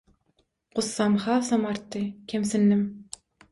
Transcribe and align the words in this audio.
Gussam 0.79 1.17
hasam 1.27 1.69
artdy, 1.73 2.03
kemsindim. 2.35 2.85